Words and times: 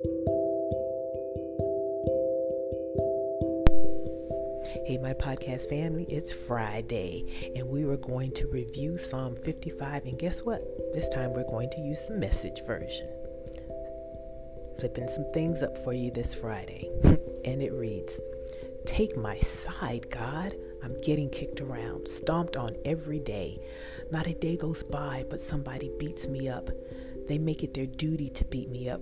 Hey, 0.00 0.06
my 5.02 5.12
podcast 5.12 5.68
family, 5.68 6.04
it's 6.08 6.30
Friday, 6.30 7.52
and 7.56 7.68
we 7.68 7.84
were 7.84 7.96
going 7.96 8.30
to 8.34 8.46
review 8.46 8.96
Psalm 8.96 9.34
55. 9.34 10.04
And 10.04 10.16
guess 10.16 10.44
what? 10.44 10.62
This 10.94 11.08
time 11.08 11.32
we're 11.32 11.50
going 11.50 11.70
to 11.70 11.80
use 11.80 12.04
the 12.04 12.14
message 12.14 12.64
version. 12.64 13.08
Flipping 14.78 15.08
some 15.08 15.24
things 15.34 15.64
up 15.64 15.76
for 15.76 15.92
you 15.92 16.12
this 16.12 16.32
Friday. 16.32 16.88
and 17.44 17.60
it 17.60 17.72
reads 17.72 18.20
Take 18.86 19.16
my 19.16 19.40
side, 19.40 20.08
God. 20.12 20.54
I'm 20.84 20.96
getting 21.00 21.28
kicked 21.28 21.60
around, 21.60 22.06
stomped 22.06 22.56
on 22.56 22.76
every 22.84 23.18
day. 23.18 23.58
Not 24.12 24.28
a 24.28 24.34
day 24.34 24.56
goes 24.56 24.84
by, 24.84 25.24
but 25.28 25.40
somebody 25.40 25.90
beats 25.98 26.28
me 26.28 26.48
up. 26.48 26.70
They 27.26 27.38
make 27.38 27.64
it 27.64 27.74
their 27.74 27.86
duty 27.86 28.30
to 28.30 28.44
beat 28.44 28.70
me 28.70 28.88
up. 28.88 29.00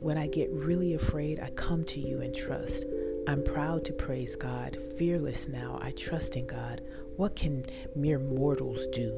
When 0.00 0.16
I 0.16 0.28
get 0.28 0.50
really 0.50 0.94
afraid, 0.94 1.40
I 1.40 1.50
come 1.50 1.84
to 1.84 2.00
you 2.00 2.22
and 2.22 2.34
trust. 2.34 2.86
I'm 3.28 3.44
proud 3.44 3.84
to 3.84 3.92
praise 3.92 4.34
God, 4.34 4.78
fearless 4.96 5.46
now. 5.46 5.78
I 5.82 5.90
trust 5.90 6.36
in 6.36 6.46
God. 6.46 6.80
What 7.16 7.36
can 7.36 7.66
mere 7.94 8.18
mortals 8.18 8.86
do? 8.86 9.14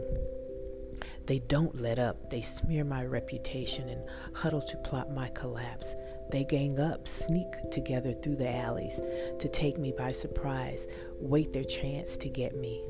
They 1.26 1.38
don't 1.38 1.80
let 1.80 2.00
up. 2.00 2.30
They 2.30 2.42
smear 2.42 2.84
my 2.84 3.04
reputation 3.04 3.88
and 3.90 4.02
huddle 4.34 4.60
to 4.60 4.76
plot 4.78 5.12
my 5.12 5.28
collapse. 5.28 5.94
They 6.32 6.42
gang 6.42 6.80
up, 6.80 7.06
sneak 7.06 7.46
together 7.70 8.12
through 8.12 8.36
the 8.36 8.52
alleys 8.52 9.00
to 9.38 9.48
take 9.48 9.78
me 9.78 9.92
by 9.96 10.10
surprise, 10.10 10.88
wait 11.20 11.52
their 11.52 11.62
chance 11.62 12.16
to 12.16 12.28
get 12.28 12.56
me. 12.56 12.84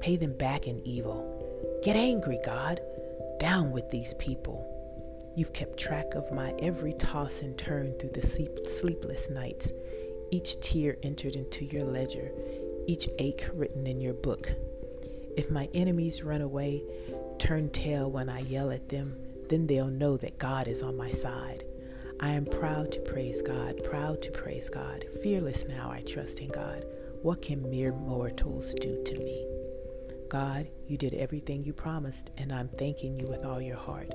Pay 0.00 0.16
them 0.16 0.34
back 0.38 0.66
in 0.66 0.80
evil. 0.86 1.80
Get 1.84 1.96
angry, 1.96 2.38
God. 2.42 2.80
Down 3.38 3.70
with 3.70 3.90
these 3.90 4.14
people. 4.14 4.73
You've 5.36 5.52
kept 5.52 5.78
track 5.78 6.14
of 6.14 6.30
my 6.32 6.54
every 6.60 6.92
toss 6.92 7.42
and 7.42 7.56
turn 7.58 7.94
through 7.98 8.10
the 8.10 8.22
sleep- 8.22 8.66
sleepless 8.66 9.30
nights 9.30 9.72
each 10.30 10.58
tear 10.60 10.96
entered 11.02 11.36
into 11.36 11.64
your 11.64 11.84
ledger, 11.84 12.32
each 12.86 13.08
ache 13.20 13.46
written 13.52 13.86
in 13.86 14.00
your 14.00 14.14
book. 14.14 14.50
If 15.36 15.50
my 15.50 15.68
enemies 15.74 16.24
run 16.24 16.40
away, 16.40 16.82
turn 17.38 17.70
tail 17.70 18.10
when 18.10 18.28
I 18.28 18.40
yell 18.40 18.70
at 18.70 18.88
them, 18.88 19.16
then 19.48 19.66
they'll 19.66 19.86
know 19.86 20.16
that 20.16 20.38
God 20.38 20.66
is 20.66 20.82
on 20.82 20.96
my 20.96 21.10
side. 21.10 21.64
I 22.20 22.30
am 22.30 22.46
proud 22.46 22.90
to 22.92 23.00
praise 23.00 23.42
God, 23.42 23.82
proud 23.84 24.22
to 24.22 24.30
praise 24.32 24.68
God. 24.70 25.04
Fearless 25.22 25.66
now, 25.66 25.90
I 25.90 26.00
trust 26.00 26.40
in 26.40 26.48
God. 26.48 26.84
What 27.22 27.42
can 27.42 27.68
mere 27.70 27.92
mortals 27.92 28.74
do 28.74 29.02
to 29.04 29.14
me? 29.18 29.53
God, 30.34 30.66
you 30.88 30.98
did 30.98 31.14
everything 31.14 31.62
you 31.62 31.72
promised, 31.72 32.32
and 32.38 32.52
I'm 32.52 32.66
thanking 32.66 33.20
you 33.20 33.28
with 33.28 33.44
all 33.44 33.62
your 33.62 33.76
heart. 33.76 34.12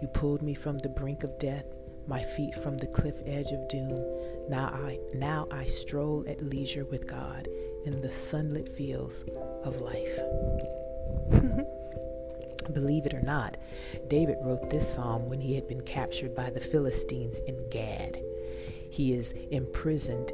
You 0.00 0.06
pulled 0.06 0.40
me 0.40 0.54
from 0.54 0.78
the 0.78 0.88
brink 0.88 1.24
of 1.24 1.40
death 1.40 1.64
my 2.06 2.22
feet 2.22 2.54
from 2.54 2.78
the 2.78 2.86
cliff 2.86 3.20
edge 3.26 3.50
of 3.50 3.66
doom. 3.66 4.00
Now 4.48 4.68
I 4.68 5.00
now 5.12 5.48
I 5.50 5.64
stroll 5.64 6.24
at 6.28 6.40
leisure 6.40 6.84
with 6.84 7.08
God 7.08 7.48
in 7.84 8.00
the 8.00 8.12
sunlit 8.12 8.68
fields 8.68 9.24
of 9.64 9.80
life. 9.80 10.16
Believe 12.72 13.06
it 13.06 13.14
or 13.14 13.22
not, 13.22 13.56
David 14.06 14.36
wrote 14.42 14.70
this 14.70 14.94
psalm 14.94 15.28
when 15.28 15.40
he 15.40 15.56
had 15.56 15.66
been 15.66 15.82
captured 15.82 16.32
by 16.32 16.48
the 16.48 16.60
Philistines 16.60 17.40
in 17.48 17.68
Gath. 17.70 18.20
He 18.88 19.14
is 19.14 19.32
imprisoned, 19.50 20.32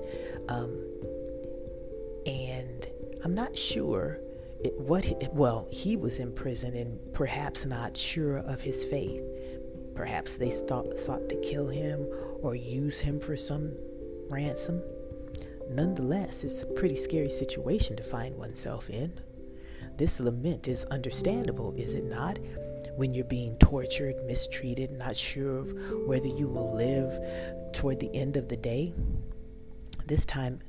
um, 0.51 0.79
and 2.27 2.87
I'm 3.25 3.35
not 3.35 3.57
sure 3.57 4.19
what. 4.77 5.35
Well, 5.35 5.69
he 5.71 5.97
was 5.97 6.19
in 6.19 6.33
prison 6.33 6.75
and 6.75 6.99
perhaps 7.13 7.65
not 7.65 7.97
sure 7.97 8.39
of 8.39 8.61
his 8.61 8.85
faith. 8.85 9.23
Perhaps 9.95 10.37
they 10.37 10.51
sought, 10.51 10.99
sought 10.99 11.29
to 11.29 11.37
kill 11.37 11.69
him 11.69 12.07
or 12.41 12.55
use 12.55 13.01
him 13.01 13.21
for 13.21 13.37
some 13.37 13.73
ransom. 14.29 14.83
Nonetheless, 15.71 16.45
it's 16.45 16.63
a 16.63 16.67
pretty 16.67 16.97
scary 16.97 17.31
situation 17.31 17.97
to 17.97 18.03
find 18.03 18.37
oneself 18.37 18.91
in. 18.91 19.13
This 19.97 20.21
lament 20.21 20.69
is 20.69 20.85
understandable, 20.87 21.75
is 21.77 21.95
it 21.95 22.05
not? 22.05 22.39
When 22.97 23.15
you're 23.15 23.25
being 23.25 23.57
tortured, 23.57 24.17
mistreated, 24.27 24.93
not 24.93 25.17
sure 25.17 25.57
of 25.57 25.73
whether 26.07 26.29
you 26.29 26.49
will 26.49 26.75
live 26.75 27.19
toward 27.73 28.01
the 28.01 28.15
end 28.15 28.37
of 28.37 28.49
the 28.49 28.57
day. 28.57 28.93
This 30.07 30.27
time, 30.27 30.61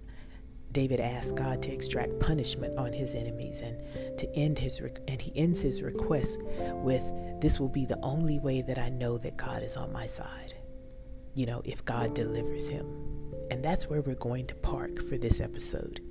David 0.73 0.99
asks 0.99 1.31
God 1.31 1.61
to 1.61 1.71
extract 1.71 2.19
punishment 2.19 2.77
on 2.79 2.91
his 2.91 3.13
enemies 3.13 3.61
and 3.61 3.77
to 4.17 4.27
end 4.35 4.57
his 4.57 4.81
and 5.07 5.21
he 5.21 5.31
ends 5.35 5.61
his 5.61 5.83
request 5.83 6.39
with 6.81 7.03
this 7.39 7.59
will 7.59 7.69
be 7.69 7.85
the 7.85 7.99
only 8.01 8.39
way 8.39 8.63
that 8.63 8.79
I 8.79 8.89
know 8.89 9.19
that 9.19 9.37
God 9.37 9.61
is 9.61 9.77
on 9.77 9.93
my 9.93 10.07
side. 10.07 10.55
You 11.35 11.45
know, 11.45 11.61
if 11.63 11.85
God 11.85 12.15
delivers 12.15 12.69
him. 12.69 12.87
And 13.51 13.63
that's 13.63 13.87
where 13.87 14.01
we're 14.01 14.15
going 14.15 14.47
to 14.47 14.55
park 14.55 15.07
for 15.07 15.17
this 15.17 15.39
episode. 15.39 16.01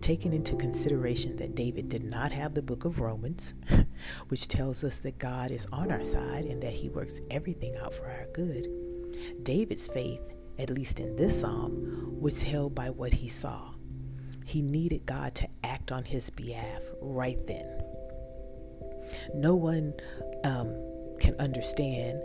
Taking 0.00 0.32
into 0.32 0.56
consideration 0.56 1.36
that 1.36 1.54
David 1.54 1.88
did 1.88 2.02
not 2.02 2.32
have 2.32 2.54
the 2.54 2.62
book 2.62 2.84
of 2.84 3.00
Romans, 3.00 3.54
which 4.28 4.48
tells 4.48 4.82
us 4.82 4.98
that 5.00 5.18
God 5.18 5.52
is 5.52 5.66
on 5.72 5.92
our 5.92 6.04
side 6.04 6.44
and 6.46 6.60
that 6.62 6.72
he 6.72 6.88
works 6.88 7.20
everything 7.30 7.76
out 7.76 7.94
for 7.94 8.06
our 8.06 8.26
good. 8.32 8.68
David's 9.44 9.86
faith, 9.86 10.34
at 10.58 10.70
least 10.70 10.98
in 10.98 11.14
this 11.14 11.40
psalm, 11.40 12.18
was 12.20 12.42
held 12.42 12.74
by 12.74 12.90
what 12.90 13.12
he 13.12 13.28
saw 13.28 13.75
he 14.46 14.62
needed 14.62 15.06
God 15.06 15.34
to 15.36 15.48
act 15.64 15.90
on 15.90 16.04
his 16.04 16.30
behalf 16.30 16.82
right 17.00 17.38
then. 17.46 17.66
No 19.34 19.54
one 19.56 19.92
um, 20.44 20.72
can 21.18 21.34
understand. 21.40 22.22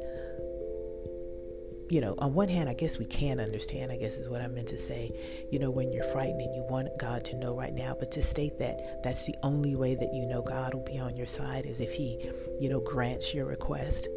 You 1.89 1.99
know, 1.99 2.15
on 2.19 2.33
one 2.33 2.47
hand, 2.47 2.69
I 2.69 2.73
guess 2.73 2.97
we 2.99 3.05
can 3.05 3.39
understand, 3.39 3.91
I 3.91 3.97
guess 3.97 4.17
is 4.17 4.29
what 4.29 4.39
I 4.41 4.47
meant 4.47 4.67
to 4.67 4.77
say. 4.77 5.11
You 5.51 5.59
know, 5.59 5.71
when 5.71 5.91
you're 5.91 6.05
frightened 6.05 6.41
and 6.41 6.55
you 6.55 6.63
want 6.69 6.89
God 6.99 7.25
to 7.25 7.35
know 7.35 7.57
right 7.57 7.73
now, 7.73 7.95
but 7.97 8.11
to 8.11 8.23
state 8.23 8.57
that 8.59 9.01
that's 9.03 9.25
the 9.25 9.35
only 9.43 9.75
way 9.75 9.95
that 9.95 10.13
you 10.13 10.25
know 10.27 10.41
God 10.41 10.73
will 10.75 10.85
be 10.85 10.99
on 10.99 11.17
your 11.17 11.27
side 11.27 11.65
is 11.65 11.81
if 11.81 11.91
He, 11.91 12.29
you 12.59 12.69
know, 12.69 12.79
grants 12.79 13.33
your 13.33 13.45
request. 13.45 14.07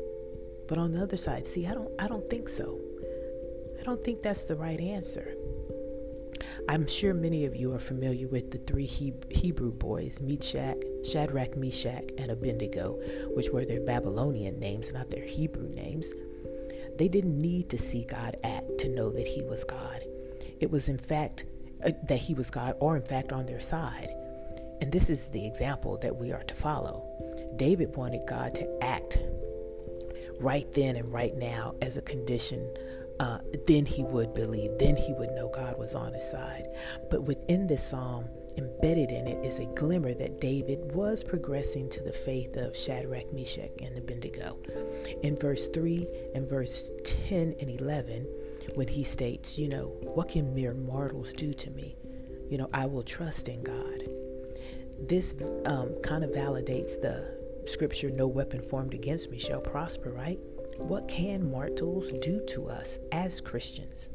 But 0.68 0.76
on 0.78 0.92
the 0.92 1.02
other 1.02 1.16
side, 1.16 1.46
see, 1.46 1.66
I 1.66 1.72
don't, 1.72 1.90
I 1.98 2.06
don't 2.06 2.28
think 2.28 2.48
so. 2.48 2.80
I 3.80 3.82
don't 3.82 4.04
think 4.04 4.22
that's 4.22 4.44
the 4.44 4.54
right 4.54 4.80
answer. 4.80 5.34
I'm 6.66 6.86
sure 6.86 7.12
many 7.12 7.44
of 7.44 7.54
you 7.54 7.74
are 7.74 7.78
familiar 7.78 8.26
with 8.26 8.50
the 8.50 8.58
three 8.58 8.86
Hebrew 8.86 9.70
boys, 9.70 10.20
Meshach, 10.20 10.78
Shadrach, 11.04 11.56
Meshach, 11.56 12.04
and 12.16 12.30
Abednego, 12.30 12.98
which 13.34 13.50
were 13.50 13.66
their 13.66 13.82
Babylonian 13.82 14.58
names, 14.58 14.92
not 14.92 15.10
their 15.10 15.24
Hebrew 15.24 15.68
names. 15.68 16.12
They 16.96 17.08
didn't 17.08 17.38
need 17.38 17.68
to 17.68 17.78
see 17.78 18.04
God 18.04 18.36
act 18.44 18.78
to 18.78 18.88
know 18.88 19.10
that 19.10 19.26
He 19.26 19.42
was 19.42 19.62
God. 19.64 20.04
It 20.58 20.70
was, 20.70 20.88
in 20.88 20.96
fact, 20.96 21.44
uh, 21.84 21.90
that 22.08 22.18
He 22.18 22.32
was 22.32 22.48
God, 22.48 22.76
or 22.80 22.96
in 22.96 23.02
fact, 23.02 23.30
on 23.30 23.44
their 23.44 23.60
side. 23.60 24.10
And 24.80 24.90
this 24.90 25.10
is 25.10 25.28
the 25.28 25.46
example 25.46 25.98
that 25.98 26.16
we 26.16 26.32
are 26.32 26.44
to 26.44 26.54
follow. 26.54 27.04
David 27.56 27.94
wanted 27.94 28.26
God 28.26 28.54
to 28.54 28.82
act 28.82 29.18
right 30.40 30.70
then 30.72 30.96
and 30.96 31.12
right 31.12 31.36
now 31.36 31.74
as 31.82 31.96
a 31.96 32.02
condition 32.02 32.74
uh, 33.20 33.38
then 33.66 33.86
he 33.86 34.02
would 34.02 34.34
believe. 34.34 34.78
Then 34.78 34.96
he 34.96 35.12
would 35.14 35.30
know 35.32 35.48
God 35.48 35.78
was 35.78 35.94
on 35.94 36.14
his 36.14 36.28
side. 36.28 36.68
But 37.10 37.24
within 37.24 37.66
this 37.66 37.88
psalm, 37.88 38.28
embedded 38.56 39.10
in 39.10 39.26
it 39.26 39.44
is 39.44 39.58
a 39.58 39.66
glimmer 39.66 40.14
that 40.14 40.40
David 40.40 40.92
was 40.94 41.22
progressing 41.22 41.88
to 41.90 42.02
the 42.02 42.12
faith 42.12 42.56
of 42.56 42.76
Shadrach, 42.76 43.32
Meshach, 43.32 43.70
and 43.82 43.96
Abednego. 43.96 44.58
In 45.22 45.36
verse 45.36 45.68
3 45.68 46.06
and 46.34 46.48
verse 46.48 46.90
10 47.04 47.56
and 47.60 47.70
11, 47.70 48.26
when 48.74 48.88
he 48.88 49.04
states, 49.04 49.58
You 49.58 49.68
know, 49.68 49.96
what 50.02 50.28
can 50.28 50.54
mere 50.54 50.74
mortals 50.74 51.32
do 51.32 51.52
to 51.54 51.70
me? 51.70 51.96
You 52.50 52.58
know, 52.58 52.68
I 52.72 52.86
will 52.86 53.02
trust 53.02 53.48
in 53.48 53.62
God. 53.62 54.08
This 55.00 55.34
um, 55.66 55.94
kind 56.02 56.24
of 56.24 56.30
validates 56.30 57.00
the 57.00 57.34
scripture, 57.66 58.10
No 58.10 58.26
weapon 58.26 58.60
formed 58.60 58.94
against 58.94 59.30
me 59.30 59.38
shall 59.38 59.60
prosper, 59.60 60.10
right? 60.10 60.38
What 60.78 61.08
can 61.08 61.48
mortals 61.50 62.12
do 62.20 62.44
to 62.48 62.68
us 62.68 62.98
as 63.12 63.40
Christians? 63.40 64.08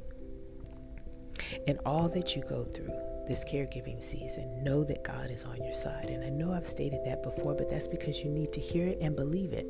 In 1.68 1.80
all 1.86 2.10
that 2.10 2.36
you 2.36 2.44
go 2.44 2.64
through 2.64 2.94
this 3.28 3.46
caregiving 3.46 4.02
season, 4.02 4.64
know 4.64 4.84
that 4.84 5.04
God 5.04 5.32
is 5.32 5.46
on 5.46 5.58
your 5.64 5.74
side. 5.74 6.06
And 6.06 6.24
I 6.24 6.30
know 6.30 6.52
I've 6.52 6.66
stated 6.66 7.00
that 7.06 7.24
before, 7.24 7.54
but 7.54 7.70
that's 7.70 7.88
because 7.88 8.24
you 8.24 8.30
need 8.30 8.52
to 8.54 8.60
hear 8.60 8.88
it 8.88 8.98
and 9.02 9.16
believe 9.16 9.54
it. 9.54 9.68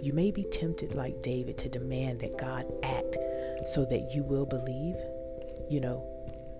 You 0.00 0.12
may 0.12 0.30
be 0.30 0.44
tempted, 0.44 0.94
like 0.94 1.20
David, 1.20 1.58
to 1.58 1.68
demand 1.68 2.20
that 2.20 2.38
God 2.38 2.66
act 2.82 3.18
so 3.74 3.84
that 3.84 4.14
you 4.14 4.22
will 4.22 4.46
believe, 4.46 4.96
you 5.68 5.80
know, 5.80 6.06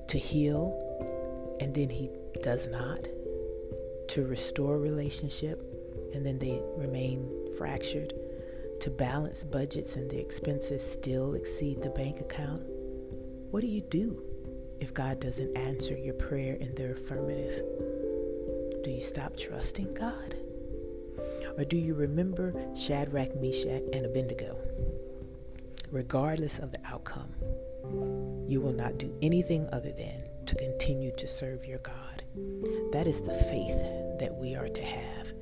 to 0.08 0.18
heal, 0.18 1.56
and 1.60 1.74
then 1.74 1.88
He 1.88 2.10
does 2.42 2.68
not, 2.68 3.08
to 4.08 4.26
restore 4.26 4.78
relationship, 4.78 5.62
and 6.14 6.24
then 6.24 6.38
they 6.38 6.60
remain 6.76 7.30
fractured 7.56 8.12
to 8.80 8.90
balance 8.90 9.44
budgets 9.44 9.96
and 9.96 10.10
the 10.10 10.18
expenses 10.18 10.82
still 10.82 11.34
exceed 11.34 11.82
the 11.82 11.90
bank 11.90 12.20
account? 12.20 12.62
What 13.50 13.60
do 13.60 13.66
you 13.66 13.80
do 13.82 14.22
if 14.80 14.94
God 14.94 15.20
doesn't 15.20 15.56
answer 15.56 15.96
your 15.96 16.14
prayer 16.14 16.54
in 16.54 16.74
the 16.74 16.92
affirmative? 16.92 17.64
Do 18.82 18.90
you 18.90 19.02
stop 19.02 19.36
trusting 19.36 19.94
God? 19.94 20.36
Or 21.58 21.64
do 21.64 21.76
you 21.76 21.94
remember 21.94 22.54
Shadrach, 22.74 23.34
Meshach, 23.40 23.82
and 23.92 24.06
Abednego? 24.06 24.56
regardless 25.90 26.58
of 26.58 26.70
the 26.70 26.84
outcome, 26.86 27.34
you 28.48 28.60
will 28.60 28.72
not 28.72 28.98
do 28.98 29.14
anything 29.22 29.68
other 29.72 29.92
than 29.92 30.22
to 30.46 30.54
continue 30.54 31.14
to 31.16 31.26
serve 31.26 31.64
your 31.64 31.78
God. 31.78 32.22
That 32.92 33.06
is 33.06 33.20
the 33.20 33.34
faith 33.34 34.18
that 34.18 34.34
we 34.34 34.54
are 34.54 34.68
to 34.68 34.82
have. 34.82 35.32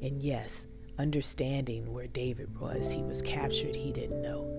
And 0.00 0.22
yes, 0.22 0.66
understanding 0.98 1.92
where 1.92 2.06
David 2.06 2.58
was, 2.58 2.92
he 2.92 3.02
was 3.02 3.22
captured, 3.22 3.76
he 3.76 3.92
didn't 3.92 4.22
know. 4.22 4.54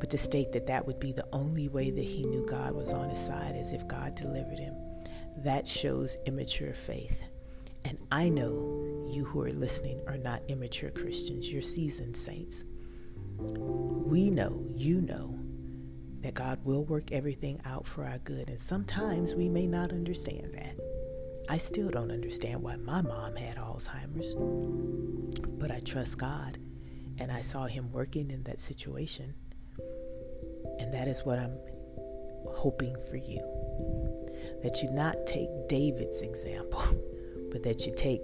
But 0.00 0.10
to 0.10 0.18
state 0.18 0.52
that 0.52 0.66
that 0.66 0.86
would 0.86 1.00
be 1.00 1.12
the 1.12 1.26
only 1.32 1.68
way 1.68 1.90
that 1.90 2.04
he 2.04 2.24
knew 2.24 2.46
God 2.46 2.72
was 2.72 2.92
on 2.92 3.10
his 3.10 3.18
side, 3.18 3.56
as 3.56 3.72
if 3.72 3.88
God 3.88 4.14
delivered 4.14 4.58
him, 4.58 4.74
that 5.38 5.66
shows 5.66 6.16
immature 6.26 6.74
faith. 6.74 7.22
And 7.84 7.98
I 8.12 8.28
know 8.28 9.08
you 9.10 9.24
who 9.24 9.40
are 9.42 9.50
listening 9.50 10.00
are 10.06 10.18
not 10.18 10.42
immature 10.48 10.90
Christians, 10.90 11.50
you're 11.50 11.62
seasoned 11.62 12.16
saints. 12.16 12.64
We 13.38 14.30
know, 14.30 14.66
you 14.74 15.00
know, 15.00 15.38
that 16.20 16.34
God 16.34 16.58
will 16.64 16.84
work 16.84 17.12
everything 17.12 17.60
out 17.64 17.86
for 17.86 18.04
our 18.04 18.18
good. 18.18 18.48
And 18.48 18.60
sometimes 18.60 19.34
we 19.34 19.48
may 19.48 19.66
not 19.66 19.92
understand 19.92 20.52
that. 20.54 20.76
I 21.48 21.56
still 21.56 21.88
don't 21.88 22.10
understand 22.10 22.62
why 22.62 22.76
my 22.76 23.00
mom 23.00 23.36
had 23.36 23.56
Alzheimer's, 23.56 24.34
but 25.58 25.70
I 25.70 25.80
trust 25.80 26.18
God 26.18 26.58
and 27.18 27.32
I 27.32 27.40
saw 27.40 27.66
Him 27.66 27.90
working 27.92 28.30
in 28.30 28.44
that 28.44 28.60
situation. 28.60 29.34
And 30.78 30.92
that 30.94 31.08
is 31.08 31.24
what 31.24 31.38
I'm 31.38 31.58
hoping 32.50 32.96
for 33.10 33.16
you. 33.16 33.40
That 34.62 34.82
you 34.82 34.90
not 34.90 35.26
take 35.26 35.48
David's 35.68 36.22
example, 36.22 36.82
but 37.50 37.62
that 37.64 37.86
you 37.86 37.94
take 37.96 38.22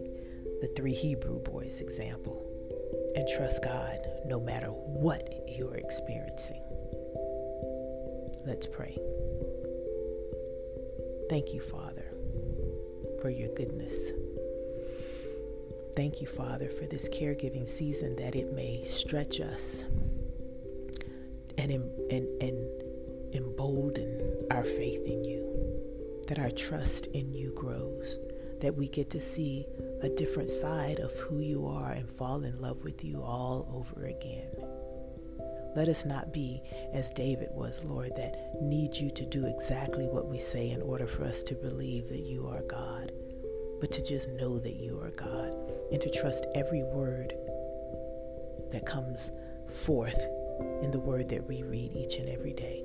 the 0.60 0.72
three 0.76 0.94
Hebrew 0.94 1.40
boys' 1.40 1.80
example 1.80 2.40
and 3.16 3.26
trust 3.28 3.62
God 3.62 3.98
no 4.26 4.40
matter 4.40 4.68
what 4.68 5.28
you're 5.48 5.76
experiencing. 5.76 6.62
Let's 8.46 8.66
pray. 8.66 8.98
Thank 11.30 11.52
you, 11.54 11.60
Father, 11.60 12.04
for 13.20 13.30
your 13.30 13.48
goodness. 13.54 14.12
Thank 15.96 16.20
you, 16.20 16.26
Father, 16.26 16.68
for 16.68 16.86
this 16.86 17.08
caregiving 17.08 17.68
season 17.68 18.16
that 18.16 18.34
it 18.34 18.52
may 18.52 18.82
stretch 18.82 19.40
us 19.40 19.84
and, 21.56 21.70
and, 21.70 22.42
and 22.42 22.68
embolden 23.32 24.44
our 24.50 24.64
faith 24.64 25.06
in 25.06 25.22
you, 25.22 26.24
that 26.26 26.40
our 26.40 26.50
trust 26.50 27.06
in 27.08 27.32
you 27.32 27.52
grows, 27.54 28.18
that 28.60 28.74
we 28.74 28.88
get 28.88 29.08
to 29.10 29.20
see 29.20 29.66
a 30.02 30.08
different 30.08 30.48
side 30.48 30.98
of 30.98 31.12
who 31.20 31.38
you 31.38 31.64
are 31.64 31.92
and 31.92 32.10
fall 32.10 32.42
in 32.42 32.60
love 32.60 32.82
with 32.82 33.04
you 33.04 33.22
all 33.22 33.68
over 33.72 34.06
again. 34.06 34.50
Let 35.76 35.88
us 35.88 36.04
not 36.04 36.32
be 36.32 36.60
as 36.92 37.12
David 37.12 37.50
was, 37.52 37.84
Lord, 37.84 38.16
that 38.16 38.60
need 38.60 38.96
you 38.96 39.12
to 39.12 39.24
do 39.24 39.46
exactly 39.46 40.06
what 40.06 40.26
we 40.26 40.38
say 40.38 40.70
in 40.70 40.82
order 40.82 41.06
for 41.06 41.24
us 41.24 41.44
to 41.44 41.54
believe 41.54 42.08
that 42.08 42.20
you 42.20 42.48
are 42.48 42.62
God, 42.62 43.12
but 43.84 43.92
to 43.92 44.02
just 44.02 44.30
know 44.30 44.58
that 44.58 44.76
you 44.76 44.98
are 45.02 45.10
God 45.10 45.52
and 45.92 46.00
to 46.00 46.08
trust 46.08 46.46
every 46.54 46.82
word 46.82 47.34
that 48.72 48.86
comes 48.86 49.30
forth 49.68 50.26
in 50.80 50.90
the 50.90 50.98
word 50.98 51.28
that 51.28 51.46
we 51.46 51.62
read 51.62 51.94
each 51.94 52.16
and 52.16 52.30
every 52.30 52.54
day. 52.54 52.82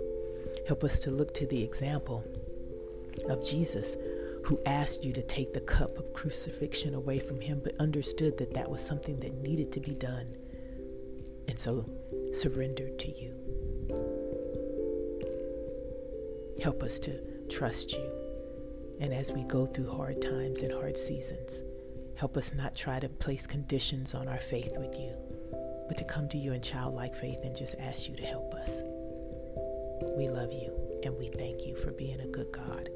Help 0.68 0.84
us 0.84 1.00
to 1.00 1.10
look 1.10 1.34
to 1.36 1.46
the 1.46 1.64
example 1.64 2.26
of 3.30 3.42
Jesus 3.48 3.96
who 4.44 4.60
asked 4.66 5.06
you 5.06 5.14
to 5.14 5.22
take 5.22 5.54
the 5.54 5.62
cup 5.62 5.98
of 5.98 6.12
crucifixion 6.12 6.94
away 6.94 7.18
from 7.18 7.40
him, 7.40 7.62
but 7.64 7.80
understood 7.80 8.38
that 8.38 8.54
that 8.56 8.70
was 8.70 8.86
something 8.86 9.22
that 9.22 9.34
needed 9.36 9.72
to 9.72 9.80
be 9.80 9.94
done. 9.94 10.36
And 11.48 11.58
so 11.58 11.86
surrendered 12.34 13.00
to 13.00 13.18
you. 13.18 13.34
Help 16.62 16.84
us 16.84 17.00
to 17.00 17.22
trust 17.48 17.94
you. 17.94 18.19
And 19.00 19.14
as 19.14 19.32
we 19.32 19.44
go 19.44 19.66
through 19.66 19.90
hard 19.90 20.22
times 20.22 20.62
and 20.62 20.74
hard 20.74 20.98
seasons, 20.98 21.64
help 22.16 22.36
us 22.36 22.54
not 22.54 22.76
try 22.76 23.00
to 23.00 23.08
place 23.08 23.48
conditions 23.48 24.14
on 24.14 24.28
our 24.28 24.40
faith 24.40 24.78
with 24.78 25.00
you, 25.00 25.14
but 25.88 25.98
to 25.98 26.04
come 26.04 26.28
to 26.30 26.38
you 26.38 26.54
in 26.54 26.62
childlike 26.62 27.16
faith 27.16 27.40
and 27.44 27.56
just 27.56 27.76
ask 27.80 28.10
you 28.10 28.16
to 28.16 28.24
help 28.26 28.54
us. 28.54 28.82
We 30.18 30.30
love 30.30 30.52
you 30.52 30.74
and 31.04 31.18
we 31.18 31.28
thank 31.28 31.66
you 31.66 31.76
for 31.76 31.92
being 31.92 32.20
a 32.20 32.28
good 32.28 32.52
God. 32.52 32.90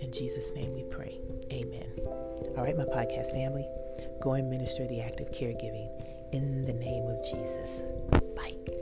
In 0.00 0.12
Jesus' 0.12 0.52
name 0.54 0.74
we 0.74 0.84
pray. 0.84 1.20
Amen. 1.52 1.88
All 2.06 2.62
right, 2.62 2.76
my 2.76 2.84
podcast 2.84 3.32
family, 3.32 3.66
go 4.20 4.34
and 4.34 4.48
minister 4.48 4.86
the 4.86 5.00
act 5.00 5.20
of 5.20 5.30
caregiving 5.32 5.88
in 6.32 6.64
the 6.64 6.72
name 6.72 7.04
of 7.08 7.24
Jesus. 7.24 7.82
Bye. 8.36 8.77